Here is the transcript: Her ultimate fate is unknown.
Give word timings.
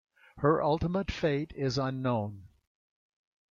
Her 0.37 0.63
ultimate 0.63 1.11
fate 1.11 1.53
is 1.55 1.77
unknown. 1.77 2.47